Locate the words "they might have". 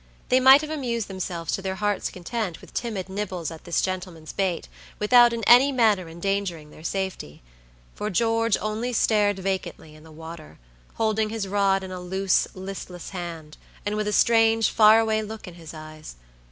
0.29-0.71